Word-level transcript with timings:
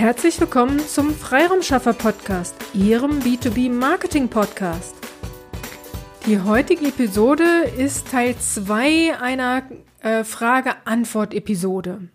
Herzlich 0.00 0.40
willkommen 0.40 0.78
zum 0.78 1.14
Freiraumschaffer 1.14 1.92
Podcast, 1.92 2.54
Ihrem 2.72 3.18
B2B 3.18 3.70
Marketing 3.70 4.28
Podcast. 4.30 4.94
Die 6.24 6.40
heutige 6.40 6.86
Episode 6.86 7.44
ist 7.76 8.08
Teil 8.08 8.34
2 8.34 9.20
einer 9.20 9.62
äh, 10.00 10.24
Frage-Antwort-Episode. 10.24 12.08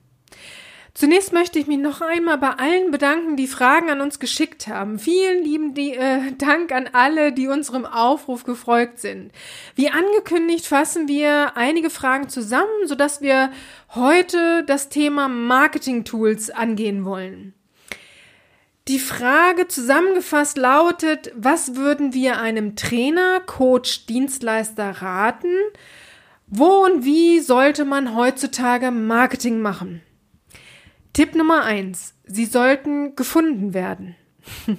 Zunächst 0.96 1.32
möchte 1.32 1.60
ich 1.60 1.68
mich 1.68 1.78
noch 1.78 2.02
einmal 2.02 2.40
bei 2.40 2.54
allen 2.54 2.90
bedanken, 2.90 3.38
die 3.38 3.46
Fragen 3.46 3.92
an 3.92 4.02
uns 4.02 4.18
geschickt 4.18 4.68
haben. 4.68 4.98
Vielen 4.98 5.44
lieben 5.44 5.76
die, 5.76 5.94
äh, 5.94 6.32
Dank 6.40 6.72
an 6.72 6.90
alle, 6.92 7.34
die 7.34 7.48
unserem 7.48 7.86
Aufruf 7.86 8.46
gefolgt 8.46 8.98
sind. 8.98 9.32
Wie 9.76 9.92
angekündigt 9.92 10.66
fassen 10.66 11.08
wir 11.08 11.56
einige 11.56 11.92
Fragen 11.92 12.30
zusammen, 12.30 12.88
sodass 12.88 13.22
wir 13.22 13.52
heute 13.94 14.64
das 14.66 14.90
Thema 14.90 15.28
Marketing 15.28 16.04
Tools 16.04 16.50
angehen 16.50 17.06
wollen. 17.06 17.54
Die 18.88 19.00
Frage 19.00 19.68
zusammengefasst 19.68 20.58
lautet, 20.58 21.32
was 21.36 21.76
würden 21.76 22.14
wir 22.14 22.40
einem 22.40 22.76
Trainer, 22.76 23.40
Coach, 23.40 24.06
Dienstleister 24.06 25.02
raten? 25.02 25.56
Wo 26.46 26.86
und 26.86 27.04
wie 27.04 27.40
sollte 27.40 27.84
man 27.84 28.16
heutzutage 28.16 28.92
Marketing 28.92 29.60
machen? 29.60 30.04
Tipp 31.14 31.34
Nummer 31.34 31.64
eins: 31.64 32.14
Sie 32.26 32.46
sollten 32.46 33.16
gefunden 33.16 33.74
werden. 33.74 34.16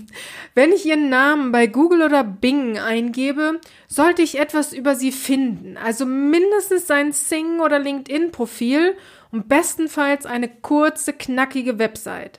Wenn 0.55 0.71
ich 0.71 0.87
Ihren 0.87 1.09
Namen 1.09 1.51
bei 1.51 1.67
Google 1.67 2.03
oder 2.03 2.23
Bing 2.23 2.79
eingebe, 2.79 3.61
sollte 3.89 4.23
ich 4.23 4.39
etwas 4.39 4.73
über 4.73 4.95
Sie 4.95 5.11
finden, 5.11 5.77
also 5.77 6.07
mindestens 6.07 6.87
sein 6.87 7.11
Sing- 7.11 7.59
oder 7.59 7.81
LinkedIn-Profil 7.81 8.97
und 9.33 9.49
bestenfalls 9.49 10.27
eine 10.27 10.49
kurze, 10.49 11.13
knackige 11.13 11.81
Website. 11.81 12.39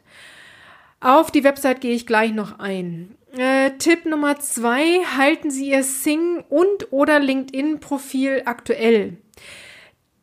Auf 1.00 1.32
die 1.32 1.44
Website 1.44 1.82
gehe 1.82 1.94
ich 1.94 2.08
gleich 2.08 2.34
noch 2.34 2.60
ein. 2.60 3.16
Äh, 3.38 3.72
Tipp 3.78 4.06
Nummer 4.06 4.40
zwei, 4.40 5.04
halten 5.17 5.52
Sie 5.52 5.70
Ihr 5.70 5.84
Sing- 5.84 6.44
und 6.50 6.92
oder 6.92 7.20
LinkedIn-Profil 7.20 8.44
aktuell. 8.45 9.17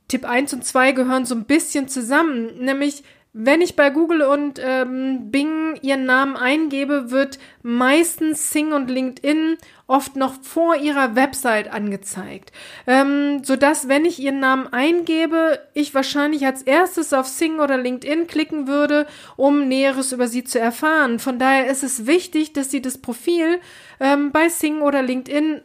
Tipp 0.09 0.25
1 0.25 0.53
und 0.53 0.65
2 0.65 0.93
gehören 0.93 1.25
so 1.25 1.35
ein 1.35 1.45
bisschen 1.45 1.89
zusammen, 1.89 2.59
nämlich 2.59 3.05
wenn 3.37 3.61
ich 3.61 3.75
bei 3.75 3.91
Google 3.91 4.23
und 4.23 4.61
ähm, 4.65 5.33
Bing 5.33 5.77
ihren 5.83 6.07
Namen 6.07 6.37
eingebe, 6.37 7.11
wird 7.11 7.41
meistens 7.63 8.53
Sing 8.53 8.73
und 8.73 8.89
LinkedIn 8.89 9.59
oft 9.89 10.15
noch 10.15 10.41
vor 10.41 10.77
ihrer 10.77 11.17
Website 11.17 11.73
angezeigt, 11.73 12.53
ähm, 12.87 13.43
so 13.43 13.57
dass 13.57 13.89
wenn 13.89 14.05
ich 14.05 14.21
ihren 14.21 14.39
Namen 14.39 14.73
eingebe, 14.73 15.59
ich 15.75 15.95
wahrscheinlich 15.95 16.47
als 16.47 16.63
erstes 16.63 17.13
auf 17.13 17.27
Sing 17.27 17.59
oder 17.59 17.77
LinkedIn 17.77 18.29
klicken 18.29 18.69
würde, 18.69 19.07
um 19.37 19.67
Näheres 19.67 20.13
über 20.13 20.29
sie 20.29 20.45
zu 20.45 20.61
erfahren. 20.61 21.19
Von 21.19 21.41
daher 21.41 21.67
ist 21.67 21.83
es 21.83 22.07
wichtig, 22.07 22.53
dass 22.53 22.71
sie 22.71 22.83
das 22.83 22.99
Profil 22.99 23.59
ähm, 23.99 24.31
bei 24.31 24.49
Sing 24.49 24.81
oder 24.81 25.03
LinkedIn 25.03 25.61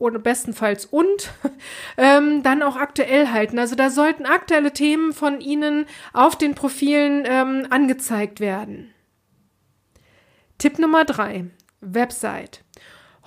oder 0.00 0.18
bestenfalls 0.18 0.86
und 0.86 1.30
ähm, 1.96 2.42
dann 2.42 2.62
auch 2.62 2.76
aktuell 2.76 3.28
halten. 3.28 3.58
Also 3.58 3.76
da 3.76 3.90
sollten 3.90 4.26
aktuelle 4.26 4.72
Themen 4.72 5.12
von 5.12 5.40
Ihnen 5.40 5.86
auf 6.12 6.36
den 6.36 6.54
Profilen 6.54 7.24
ähm, 7.26 7.66
angezeigt 7.70 8.40
werden. 8.40 8.92
Tipp 10.58 10.78
Nummer 10.78 11.04
drei: 11.04 11.44
Website. 11.80 12.64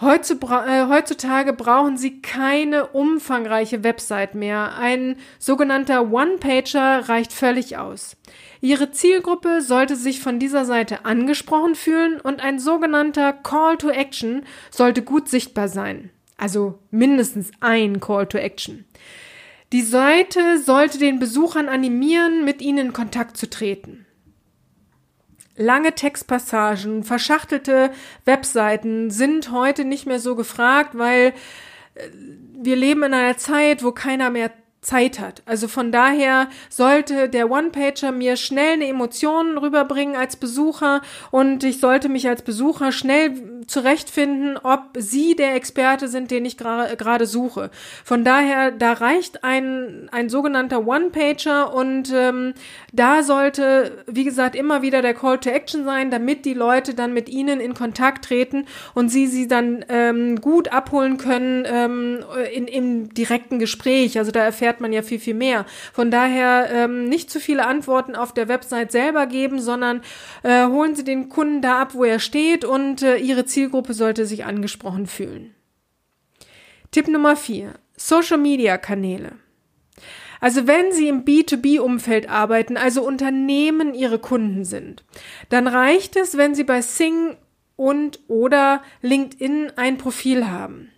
Äh, 0.01 0.87
heutzutage 0.89 1.53
brauchen 1.53 1.97
Sie 1.97 2.21
keine 2.21 2.87
umfangreiche 2.87 3.83
Website 3.83 4.35
mehr. 4.35 4.75
Ein 4.77 5.17
sogenannter 5.39 6.11
One-Pager 6.11 7.07
reicht 7.07 7.31
völlig 7.31 7.77
aus. 7.77 8.17
Ihre 8.59 8.91
Zielgruppe 8.91 9.61
sollte 9.61 9.95
sich 9.95 10.19
von 10.19 10.39
dieser 10.39 10.65
Seite 10.65 11.05
angesprochen 11.05 11.75
fühlen 11.75 12.19
und 12.19 12.43
ein 12.43 12.59
sogenannter 12.59 13.31
Call 13.33 13.77
to 13.77 13.89
Action 13.89 14.45
sollte 14.71 15.03
gut 15.03 15.29
sichtbar 15.29 15.67
sein. 15.67 16.09
Also 16.37 16.79
mindestens 16.91 17.51
ein 17.59 17.99
Call 17.99 18.27
to 18.27 18.37
Action. 18.37 18.85
Die 19.71 19.81
Seite 19.81 20.59
sollte 20.59 20.99
den 20.99 21.19
Besuchern 21.19 21.67
animieren, 21.67 22.45
mit 22.45 22.61
ihnen 22.61 22.87
in 22.87 22.93
Kontakt 22.93 23.37
zu 23.37 23.49
treten. 23.49 24.05
Lange 25.55 25.93
Textpassagen, 25.93 27.03
verschachtelte 27.03 27.91
Webseiten 28.25 29.11
sind 29.11 29.51
heute 29.51 29.85
nicht 29.85 30.05
mehr 30.07 30.19
so 30.19 30.35
gefragt, 30.35 30.97
weil 30.97 31.33
äh, 31.95 32.09
wir 32.55 32.75
leben 32.75 33.03
in 33.03 33.13
einer 33.13 33.37
Zeit, 33.37 33.83
wo 33.83 33.91
keiner 33.91 34.29
mehr 34.29 34.51
Zeit 34.83 35.19
hat. 35.19 35.41
Also 35.45 35.67
von 35.67 35.91
daher 35.91 36.49
sollte 36.69 37.29
der 37.29 37.49
One-Pager 37.49 38.11
mir 38.11 38.35
schnell 38.35 38.73
eine 38.73 38.87
Emotion 38.87 39.57
rüberbringen 39.57 40.15
als 40.15 40.35
Besucher 40.35 41.01
und 41.31 41.63
ich 41.63 41.79
sollte 41.79 42.09
mich 42.09 42.27
als 42.27 42.41
Besucher 42.41 42.91
schnell 42.91 43.52
zurechtfinden, 43.67 44.57
ob 44.57 44.81
Sie 44.95 45.35
der 45.35 45.55
Experte 45.55 46.07
sind, 46.07 46.31
den 46.31 46.45
ich 46.45 46.57
gerade 46.57 47.25
suche. 47.25 47.69
Von 48.03 48.23
daher, 48.23 48.71
da 48.71 48.93
reicht 48.93 49.43
ein, 49.43 50.09
ein 50.11 50.29
sogenannter 50.29 50.85
One-Pager 50.85 51.73
und 51.73 52.11
ähm, 52.13 52.53
da 52.91 53.23
sollte, 53.23 54.03
wie 54.07 54.23
gesagt, 54.23 54.55
immer 54.55 54.81
wieder 54.81 55.01
der 55.01 55.13
Call 55.13 55.39
to 55.39 55.49
Action 55.49 55.85
sein, 55.85 56.11
damit 56.11 56.45
die 56.45 56.53
Leute 56.53 56.93
dann 56.93 57.13
mit 57.13 57.29
Ihnen 57.29 57.59
in 57.59 57.73
Kontakt 57.73 58.25
treten 58.25 58.65
und 58.93 59.09
Sie 59.09 59.27
sie 59.27 59.47
dann 59.47 59.85
ähm, 59.89 60.41
gut 60.41 60.71
abholen 60.71 61.17
können 61.17 61.65
ähm, 61.67 62.19
in, 62.53 62.67
im 62.67 63.13
direkten 63.13 63.59
Gespräch. 63.59 64.17
Also 64.17 64.31
da 64.31 64.41
erfährt 64.41 64.81
man 64.81 64.93
ja 64.93 65.01
viel, 65.01 65.19
viel 65.19 65.33
mehr. 65.33 65.65
Von 65.93 66.11
daher 66.11 66.69
ähm, 66.71 67.09
nicht 67.09 67.29
zu 67.29 67.39
viele 67.39 67.65
Antworten 67.65 68.15
auf 68.15 68.33
der 68.33 68.47
Website 68.47 68.91
selber 68.91 69.27
geben, 69.27 69.59
sondern 69.59 70.01
äh, 70.43 70.65
holen 70.65 70.95
Sie 70.95 71.03
den 71.03 71.29
Kunden 71.29 71.61
da 71.61 71.81
ab, 71.81 71.93
wo 71.93 72.03
er 72.03 72.19
steht 72.19 72.65
und 72.65 73.01
äh, 73.01 73.17
Ihre 73.17 73.45
Zielgruppe 73.53 73.93
sollte 73.93 74.25
sich 74.25 74.45
angesprochen 74.45 75.07
fühlen. 75.07 75.53
Tipp 76.91 77.07
Nummer 77.07 77.35
vier: 77.35 77.75
Social 77.95 78.37
Media 78.37 78.77
Kanäle. 78.77 79.33
Also 80.41 80.67
wenn 80.67 80.91
Sie 80.91 81.07
im 81.07 81.23
B2B-Umfeld 81.23 82.27
arbeiten, 82.27 82.75
also 82.75 83.05
Unternehmen 83.05 83.93
Ihre 83.93 84.19
Kunden 84.19 84.65
sind, 84.65 85.05
dann 85.49 85.67
reicht 85.67 86.17
es, 86.17 86.35
wenn 86.35 86.53
Sie 86.53 86.65
bei 86.65 86.81
Sing 86.81 87.37
und 87.75 88.19
oder 88.27 88.83
LinkedIn 89.01 89.71
ein 89.77 89.97
Profil 89.97 90.47
haben. 90.49 90.91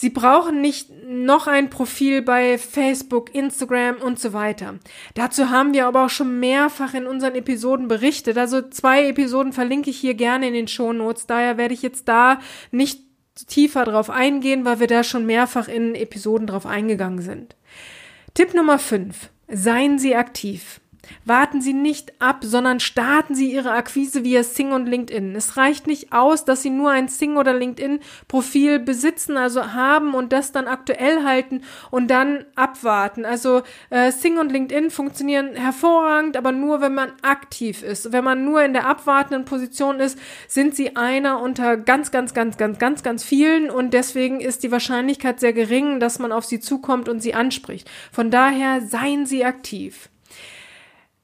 Sie 0.00 0.08
brauchen 0.08 0.62
nicht 0.62 0.88
noch 1.06 1.46
ein 1.46 1.68
Profil 1.68 2.22
bei 2.22 2.56
Facebook, 2.56 3.34
Instagram 3.34 3.96
und 3.96 4.18
so 4.18 4.32
weiter. 4.32 4.76
Dazu 5.12 5.50
haben 5.50 5.74
wir 5.74 5.86
aber 5.86 6.06
auch 6.06 6.08
schon 6.08 6.40
mehrfach 6.40 6.94
in 6.94 7.06
unseren 7.06 7.34
Episoden 7.34 7.86
berichtet. 7.86 8.38
Also 8.38 8.62
zwei 8.62 9.08
Episoden 9.08 9.52
verlinke 9.52 9.90
ich 9.90 9.98
hier 9.98 10.14
gerne 10.14 10.48
in 10.48 10.54
den 10.54 10.68
Show 10.68 10.94
Notes. 10.94 11.26
Daher 11.26 11.58
werde 11.58 11.74
ich 11.74 11.82
jetzt 11.82 12.08
da 12.08 12.40
nicht 12.70 13.02
tiefer 13.46 13.84
drauf 13.84 14.08
eingehen, 14.08 14.64
weil 14.64 14.80
wir 14.80 14.86
da 14.86 15.04
schon 15.04 15.26
mehrfach 15.26 15.68
in 15.68 15.94
Episoden 15.94 16.46
drauf 16.46 16.64
eingegangen 16.64 17.20
sind. 17.20 17.54
Tipp 18.32 18.54
Nummer 18.54 18.78
5. 18.78 19.28
Seien 19.48 19.98
Sie 19.98 20.16
aktiv. 20.16 20.80
Warten 21.24 21.60
Sie 21.60 21.72
nicht 21.74 22.20
ab, 22.20 22.38
sondern 22.42 22.80
starten 22.80 23.34
Sie 23.34 23.52
Ihre 23.52 23.72
Akquise 23.72 24.24
via 24.24 24.42
Sing 24.42 24.72
und 24.72 24.86
LinkedIn. 24.86 25.34
Es 25.34 25.56
reicht 25.56 25.86
nicht 25.86 26.12
aus, 26.12 26.44
dass 26.44 26.62
Sie 26.62 26.70
nur 26.70 26.90
ein 26.90 27.08
Sing 27.08 27.36
oder 27.36 27.54
LinkedIn-Profil 27.54 28.78
besitzen, 28.78 29.36
also 29.36 29.72
haben 29.72 30.14
und 30.14 30.32
das 30.32 30.52
dann 30.52 30.66
aktuell 30.66 31.24
halten 31.24 31.62
und 31.90 32.10
dann 32.10 32.44
abwarten. 32.54 33.24
Also 33.24 33.62
äh, 33.90 34.12
Sing 34.12 34.38
und 34.38 34.50
LinkedIn 34.50 34.90
funktionieren 34.90 35.54
hervorragend, 35.54 36.36
aber 36.36 36.52
nur, 36.52 36.80
wenn 36.80 36.94
man 36.94 37.12
aktiv 37.22 37.82
ist. 37.82 38.12
Wenn 38.12 38.24
man 38.24 38.44
nur 38.44 38.62
in 38.62 38.72
der 38.72 38.86
abwartenden 38.86 39.44
Position 39.44 40.00
ist, 40.00 40.18
sind 40.48 40.74
Sie 40.74 40.96
einer 40.96 41.40
unter 41.40 41.76
ganz, 41.76 42.10
ganz, 42.10 42.34
ganz, 42.34 42.56
ganz, 42.56 42.78
ganz, 42.78 43.02
ganz 43.02 43.24
vielen 43.24 43.70
und 43.70 43.94
deswegen 43.94 44.40
ist 44.40 44.62
die 44.62 44.72
Wahrscheinlichkeit 44.72 45.40
sehr 45.40 45.52
gering, 45.52 46.00
dass 46.00 46.18
man 46.18 46.32
auf 46.32 46.44
Sie 46.44 46.60
zukommt 46.60 47.08
und 47.08 47.20
Sie 47.20 47.34
anspricht. 47.34 47.90
Von 48.12 48.30
daher 48.30 48.80
seien 48.80 49.26
Sie 49.26 49.44
aktiv. 49.44 50.08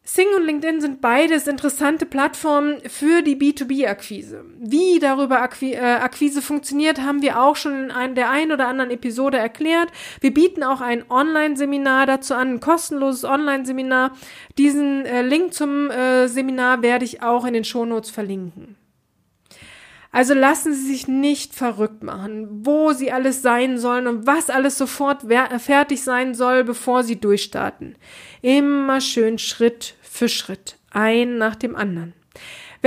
Sing 0.08 0.28
und 0.36 0.44
LinkedIn 0.44 0.80
sind 0.80 1.00
beides 1.00 1.48
interessante 1.48 2.06
Plattformen 2.06 2.78
für 2.86 3.22
die 3.22 3.34
B2B-Akquise. 3.34 4.44
Wie 4.56 5.00
darüber 5.00 5.42
Akqui 5.42 5.72
äh, 5.72 5.80
Akquise 5.80 6.42
funktioniert, 6.42 7.00
haben 7.00 7.22
wir 7.22 7.42
auch 7.42 7.56
schon 7.56 7.86
in 7.86 7.90
ein, 7.90 8.14
der 8.14 8.30
einen 8.30 8.52
oder 8.52 8.68
anderen 8.68 8.92
Episode 8.92 9.36
erklärt. 9.36 9.88
Wir 10.20 10.32
bieten 10.32 10.62
auch 10.62 10.80
ein 10.80 11.10
Online-Seminar 11.10 12.06
dazu 12.06 12.34
an, 12.34 12.54
ein 12.54 12.60
kostenloses 12.60 13.24
Online-Seminar. 13.24 14.12
Diesen 14.58 15.04
äh, 15.06 15.22
Link 15.22 15.52
zum 15.52 15.90
äh, 15.90 16.28
Seminar 16.28 16.82
werde 16.82 17.04
ich 17.04 17.24
auch 17.24 17.44
in 17.44 17.54
den 17.54 17.64
Shownotes 17.64 18.10
verlinken. 18.10 18.76
Also 20.16 20.32
lassen 20.32 20.72
Sie 20.72 20.86
sich 20.86 21.08
nicht 21.08 21.54
verrückt 21.54 22.02
machen, 22.02 22.48
wo 22.64 22.94
Sie 22.94 23.12
alles 23.12 23.42
sein 23.42 23.76
sollen 23.76 24.06
und 24.06 24.26
was 24.26 24.48
alles 24.48 24.78
sofort 24.78 25.26
fertig 25.58 26.02
sein 26.02 26.34
soll, 26.34 26.64
bevor 26.64 27.02
Sie 27.02 27.20
durchstarten. 27.20 27.96
Immer 28.40 29.02
schön 29.02 29.36
Schritt 29.36 29.92
für 30.00 30.30
Schritt, 30.30 30.78
ein 30.90 31.36
nach 31.36 31.54
dem 31.54 31.76
anderen. 31.76 32.14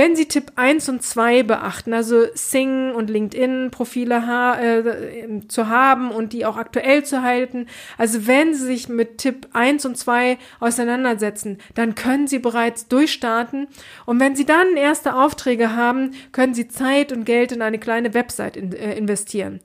Wenn 0.00 0.16
Sie 0.16 0.28
Tipp 0.28 0.52
1 0.56 0.88
und 0.88 1.02
2 1.02 1.42
beachten, 1.42 1.92
also 1.92 2.24
Sing 2.32 2.94
und 2.94 3.10
LinkedIn-Profile 3.10 4.26
ha 4.26 4.58
äh, 4.58 5.46
zu 5.46 5.68
haben 5.68 6.10
und 6.10 6.32
die 6.32 6.46
auch 6.46 6.56
aktuell 6.56 7.04
zu 7.04 7.20
halten, 7.20 7.66
also 7.98 8.26
wenn 8.26 8.54
Sie 8.54 8.64
sich 8.64 8.88
mit 8.88 9.18
Tipp 9.18 9.48
1 9.52 9.84
und 9.84 9.98
2 9.98 10.38
auseinandersetzen, 10.58 11.58
dann 11.74 11.96
können 11.96 12.28
Sie 12.28 12.38
bereits 12.38 12.88
durchstarten. 12.88 13.68
Und 14.06 14.18
wenn 14.20 14.34
Sie 14.36 14.46
dann 14.46 14.74
erste 14.74 15.14
Aufträge 15.14 15.76
haben, 15.76 16.12
können 16.32 16.54
Sie 16.54 16.66
Zeit 16.66 17.12
und 17.12 17.26
Geld 17.26 17.52
in 17.52 17.60
eine 17.60 17.78
kleine 17.78 18.14
Website 18.14 18.56
in, 18.56 18.72
äh, 18.72 18.96
investieren. 18.96 19.60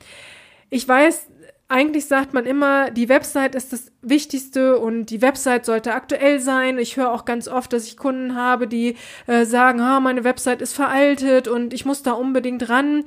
Ich 0.70 0.86
weiß, 0.86 1.28
eigentlich 1.68 2.06
sagt 2.06 2.34
man 2.34 2.46
immer, 2.46 2.92
die 2.92 3.10
Website 3.10 3.56
ist 3.56 3.74
das 3.74 3.92
Wichtigste 4.02 4.78
und 4.78 5.08
die 5.08 5.22
Website 5.22 5.66
sollte 5.66 5.94
aktuell 5.94 6.40
sein. 6.40 6.78
Ich 6.78 6.96
höre 6.96 7.12
auch 7.12 7.26
ganz 7.26 7.48
oft, 7.48 7.74
dass 7.74 7.88
ich 7.88 7.98
Kunden 7.98 8.36
habe, 8.36 8.68
die 8.68 8.96
äh, 9.26 9.46
sagen, 9.46 9.80
ah, 9.80 10.00
meine 10.00 10.24
Website 10.24 10.62
ist 10.62 10.74
veraltet 10.74 11.48
und 11.48 11.74
ich 11.74 11.86
muss 11.86 12.04
da 12.04 12.12
unbedingt 12.12 12.70
ran. 12.70 13.04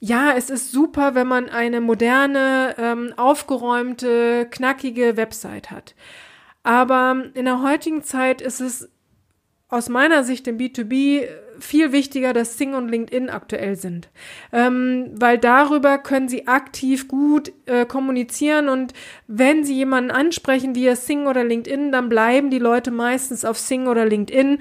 Ja, 0.00 0.32
es 0.36 0.50
ist 0.50 0.70
super, 0.70 1.14
wenn 1.14 1.26
man 1.26 1.48
eine 1.48 1.80
moderne, 1.80 2.74
ähm, 2.76 3.14
aufgeräumte, 3.16 4.48
knackige 4.50 5.16
Website 5.16 5.70
hat. 5.70 5.94
Aber 6.62 7.24
in 7.32 7.46
der 7.46 7.62
heutigen 7.62 8.02
Zeit 8.02 8.42
ist 8.42 8.60
es 8.60 8.90
aus 9.68 9.88
meiner 9.88 10.24
Sicht 10.24 10.46
im 10.46 10.58
B2B 10.58 11.26
viel 11.58 11.92
wichtiger, 11.92 12.32
dass 12.32 12.58
Sing 12.58 12.74
und 12.74 12.88
LinkedIn 12.88 13.30
aktuell 13.30 13.76
sind, 13.76 14.08
ähm, 14.52 15.10
weil 15.14 15.38
darüber 15.38 15.98
können 15.98 16.28
Sie 16.28 16.46
aktiv 16.46 17.08
gut 17.08 17.52
äh, 17.66 17.84
kommunizieren 17.86 18.68
und 18.68 18.92
wenn 19.26 19.64
Sie 19.64 19.74
jemanden 19.74 20.10
ansprechen 20.10 20.74
via 20.74 20.96
Sing 20.96 21.26
oder 21.26 21.44
LinkedIn, 21.44 21.92
dann 21.92 22.08
bleiben 22.08 22.50
die 22.50 22.58
Leute 22.58 22.90
meistens 22.90 23.44
auf 23.44 23.58
Sing 23.58 23.86
oder 23.86 24.04
LinkedIn 24.04 24.58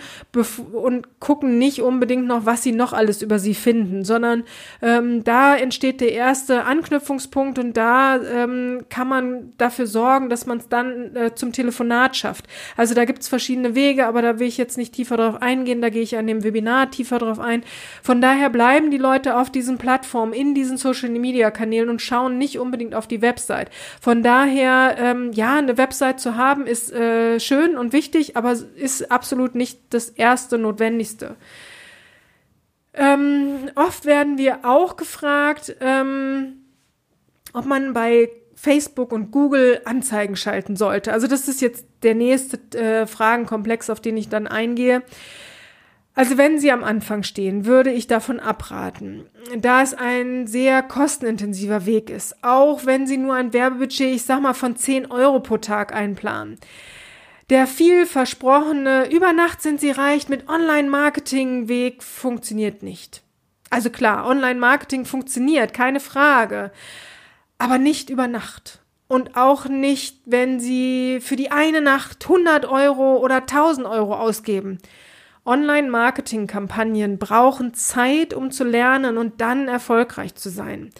und 0.74 1.20
gucken 1.20 1.58
nicht 1.58 1.82
unbedingt 1.82 2.26
noch, 2.26 2.46
was 2.46 2.64
sie 2.64 2.72
noch 2.72 2.94
alles 2.94 3.22
über 3.22 3.40
Sie 3.40 3.54
finden, 3.54 4.04
sondern 4.04 4.44
ähm, 4.82 5.24
da 5.24 5.56
entsteht 5.56 6.02
der 6.02 6.12
erste 6.12 6.66
Anknüpfungspunkt 6.66 7.60
und 7.60 7.78
da 7.78 8.22
ähm, 8.22 8.86
kann 8.90 9.08
man 9.08 9.54
dafür 9.58 9.88
sorgen, 9.88 10.30
dass 10.30 10.46
man 10.46 10.58
es 10.58 10.70
dann 10.70 11.16
äh, 11.16 11.36
zum 11.36 11.52
Telefonat 11.52 12.16
schafft. 12.16 12.46
Also 12.78 12.94
da 12.94 13.06
gibt 13.06 13.22
es 13.22 13.28
verschiedene 13.28 13.76
Wege, 13.76 14.06
aber 14.06 14.22
da 14.22 14.40
will 14.40 14.48
ich 14.48 14.58
jetzt 14.58 14.78
nicht 14.78 14.94
tiefer 14.94 15.18
drauf 15.18 15.42
eingehen, 15.42 15.82
da 15.82 15.90
gehe 15.90 16.02
ich 16.02 16.18
an 16.18 16.28
dem 16.28 16.44
Webinar 16.44 16.83
tiefer 16.92 17.20
drauf 17.20 17.40
ein. 17.40 17.64
Von 18.02 18.22
daher 18.22 18.50
bleiben 18.50 18.92
die 18.92 18.98
Leute 18.98 19.38
auf 19.38 19.50
diesen 19.50 19.78
Plattformen, 19.78 20.34
in 20.34 20.54
diesen 20.56 20.78
Social 20.78 21.10
Media 21.10 21.52
Kanälen 21.52 21.90
und 21.90 22.02
schauen 22.02 22.38
nicht 22.38 22.60
unbedingt 22.60 22.96
auf 22.96 23.08
die 23.08 23.22
Website. 23.22 23.70
Von 24.02 24.24
daher, 24.24 24.96
ähm, 24.98 25.32
ja, 25.34 25.58
eine 25.58 25.78
Website 25.78 26.20
zu 26.20 26.36
haben 26.36 26.68
ist 26.68 26.92
äh, 26.92 27.40
schön 27.40 27.78
und 27.78 27.94
wichtig, 27.94 28.38
aber 28.38 28.56
ist 28.76 29.12
absolut 29.12 29.56
nicht 29.56 29.80
das 29.90 30.10
erste 30.10 30.58
Notwendigste. 30.58 31.36
Ähm, 32.94 33.72
oft 33.76 34.06
werden 34.06 34.38
wir 34.38 34.60
auch 34.64 34.98
gefragt, 34.98 35.76
ähm, 35.82 36.64
ob 37.54 37.66
man 37.66 37.94
bei 37.94 38.30
Facebook 38.56 39.12
und 39.12 39.32
Google 39.32 39.82
Anzeigen 39.86 40.36
schalten 40.36 40.76
sollte. 40.76 41.12
Also 41.12 41.28
das 41.28 41.48
ist 41.48 41.62
jetzt 41.62 41.86
der 42.04 42.16
nächste 42.16 42.60
äh, 42.78 43.08
Fragenkomplex, 43.08 43.90
auf 43.90 44.00
den 44.00 44.16
ich 44.16 44.30
dann 44.30 44.48
eingehe. 44.48 45.02
Also 46.16 46.38
wenn 46.38 46.60
Sie 46.60 46.72
am 46.72 46.84
Anfang 46.84 47.24
stehen, 47.24 47.66
würde 47.66 47.92
ich 47.92 48.06
davon 48.06 48.40
abraten, 48.40 49.26
da 49.58 49.82
es 49.82 49.96
ein 49.96 50.46
sehr 50.46 50.84
kostenintensiver 50.84 51.88
Weg 51.88 52.12
ist, 52.12 52.44
auch 52.44 52.86
wenn 52.86 53.08
Sie 53.08 53.18
nur 53.18 53.34
ein 53.34 53.52
Werbebudget, 53.52 54.14
ich 54.14 54.24
sag 54.24 54.42
mal, 54.42 54.54
von 54.54 54.76
10 54.76 55.10
Euro 55.12 55.40
pro 55.40 55.58
Tag 55.58 55.94
einplanen. 55.96 56.60
Der 57.50 57.66
viel 57.66 58.06
versprochene 58.06 59.12
über 59.12 59.34
Nacht 59.34 59.62
sind 59.62 59.82
Sie 59.82 59.92
reich 59.92 60.30
mit 60.30 60.48
Online-Marketing-Weg 60.48 62.04
funktioniert 62.04 62.84
nicht. 62.84 63.24
Also 63.72 63.90
klar, 63.90 64.28
Online-Marketing 64.28 65.06
funktioniert, 65.06 65.74
keine 65.74 66.00
Frage, 66.00 66.72
aber 67.58 67.80
nicht 67.80 68.12
über 68.12 68.28
Nacht. 68.28 68.80
Und 69.08 69.36
auch 69.36 69.66
nicht, 69.66 70.22
wenn 70.26 70.60
Sie 70.60 71.20
für 71.22 71.36
die 71.36 71.52
eine 71.52 71.82
Nacht 71.82 72.24
100 72.24 72.66
Euro 72.66 73.18
oder 73.18 73.38
1000 73.38 73.88
Euro 73.88 74.16
ausgeben. 74.16 74.78
Online-Marketing-Kampagnen 75.46 77.20
brauchen 77.20 77.74
Zeit, 77.74 78.34
um 78.34 78.52
zu 78.52 78.64
lernen 78.64 79.18
und 79.18 79.42
dann 79.42 79.68
erfolgreich 79.68 80.36
zu 80.36 80.50
sein. 80.50 80.92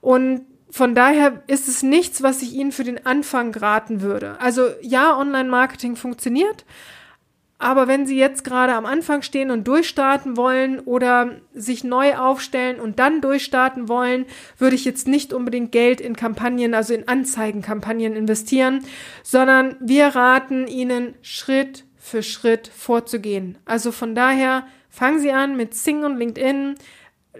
Und 0.00 0.42
von 0.70 0.94
daher 0.94 1.42
ist 1.46 1.68
es 1.68 1.82
nichts, 1.82 2.22
was 2.22 2.42
ich 2.42 2.52
Ihnen 2.52 2.72
für 2.72 2.84
den 2.84 3.06
Anfang 3.06 3.54
raten 3.54 4.02
würde. 4.02 4.38
Also 4.40 4.68
ja, 4.82 5.16
Online-Marketing 5.16 5.96
funktioniert, 5.96 6.66
aber 7.58 7.88
wenn 7.88 8.06
Sie 8.06 8.16
jetzt 8.16 8.44
gerade 8.44 8.74
am 8.74 8.86
Anfang 8.86 9.22
stehen 9.22 9.50
und 9.50 9.66
durchstarten 9.66 10.36
wollen 10.36 10.78
oder 10.78 11.32
sich 11.54 11.82
neu 11.82 12.14
aufstellen 12.14 12.78
und 12.78 13.00
dann 13.00 13.20
durchstarten 13.20 13.88
wollen, 13.88 14.26
würde 14.58 14.76
ich 14.76 14.84
jetzt 14.84 15.08
nicht 15.08 15.32
unbedingt 15.32 15.72
Geld 15.72 16.00
in 16.00 16.14
Kampagnen, 16.14 16.74
also 16.74 16.94
in 16.94 17.08
Anzeigenkampagnen 17.08 18.14
investieren, 18.14 18.84
sondern 19.24 19.74
wir 19.80 20.06
raten 20.08 20.68
Ihnen 20.68 21.14
Schritt 21.20 21.84
für 22.08 22.22
Schritt 22.22 22.68
vorzugehen. 22.68 23.58
Also 23.64 23.92
von 23.92 24.14
daher 24.14 24.66
fangen 24.88 25.20
Sie 25.20 25.30
an 25.30 25.56
mit 25.56 25.74
Sing 25.74 26.04
und 26.04 26.16
LinkedIn. 26.16 26.74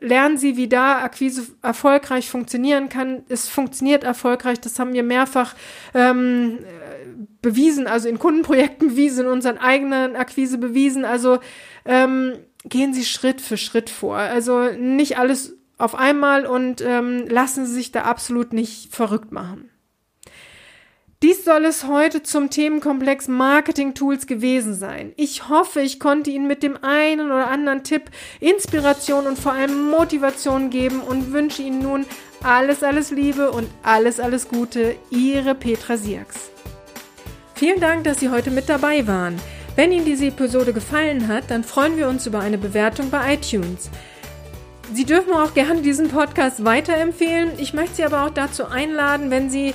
Lernen 0.00 0.38
Sie, 0.38 0.56
wie 0.56 0.69
da 0.69 1.03
Akquise 1.03 1.47
erfolgreich 1.62 2.31
funktionieren 2.31 2.88
kann. 2.88 3.25
Es 3.29 3.49
funktioniert 3.49 4.05
erfolgreich, 4.05 4.61
das 4.61 4.79
haben 4.79 4.93
wir 4.93 5.03
mehrfach 5.03 5.55
ähm, 5.94 6.59
bewiesen, 7.43 7.87
also 7.87 8.09
in 8.09 8.19
Kundenprojekten 8.19 8.91
bewiesen, 8.91 9.25
in 9.25 9.32
unseren 9.32 9.59
eigenen 9.59 10.15
Akquise 10.15 10.59
bewiesen. 10.59 11.05
Also 11.05 11.41
ähm, 11.85 12.35
gehen 12.64 12.94
Sie 12.94 13.05
Schritt 13.05 13.41
für 13.41 13.56
Schritt 13.56 13.91
vor. 13.91 14.17
Also 14.17 14.71
nicht 14.79 15.19
alles 15.19 15.56
auf 15.79 15.94
einmal 15.94 16.47
und 16.47 16.81
ähm, 16.81 17.26
lassen 17.29 17.67
Sie 17.67 17.75
sich 17.75 17.93
da 17.93 18.03
absolut 18.03 18.53
nicht 18.53 18.94
verrückt 18.94 19.32
machen. 19.32 19.71
Dies 21.20 21.44
soll 21.44 21.65
es 21.65 21.85
heute 21.85 22.23
zum 22.23 22.49
Themenkomplex 22.49 23.26
Marketing 23.26 23.93
Tools 23.93 24.29
gewesen 24.29 24.73
sein. 24.73 25.12
Ich 25.17 25.49
hoffe, 25.49 25.81
ich 25.81 25.99
konnte 25.99 26.31
Ihnen 26.31 26.47
mit 26.47 26.62
dem 26.62 26.79
einen 26.85 27.32
oder 27.32 27.49
anderen 27.49 27.82
Tipp 27.82 28.03
Inspiration 28.38 29.26
und 29.26 29.37
vor 29.37 29.50
allem 29.50 29.91
Motivation 29.91 30.70
geben 30.70 31.00
und 31.00 31.32
wünsche 31.32 31.62
Ihnen 31.62 31.82
nun 31.82 32.06
alles, 32.44 32.85
alles 32.85 33.11
Liebe 33.11 33.50
und 33.50 33.69
alles, 33.82 34.20
alles 34.20 34.47
Gute. 34.47 34.94
Ihre 35.11 35.56
Petra 35.56 35.97
Sierks. 35.97 36.50
Vielen 37.56 37.81
Dank, 37.81 38.05
dass 38.05 38.21
Sie 38.21 38.31
heute 38.31 38.53
mit 38.53 38.69
dabei 38.69 39.09
waren. 39.09 39.35
Wenn 39.75 39.91
Ihnen 39.91 40.05
diese 40.05 40.26
Episode 40.26 40.73
gefallen 40.73 41.26
hat, 41.26 41.50
dann 41.50 41.64
freuen 41.64 41.97
wir 41.97 42.09
uns 42.09 42.29
über 42.29 42.38
eine 42.38 42.59
Bewertung 42.59 43.11
bei 43.11 43.35
iTunes. 43.35 43.91
Sie 44.94 45.05
dürfen 45.05 45.32
auch 45.32 45.53
gerne 45.53 45.82
diesen 45.82 46.11
Podcast 46.11 46.64
weiterempfehlen. 46.64 47.59
Ich 47.59 47.75
möchte 47.75 47.97
Sie 47.97 48.05
aber 48.05 48.25
auch 48.25 48.31
dazu 48.31 48.67
einladen, 48.67 49.32
wenn 49.32 49.50
Sie 49.50 49.75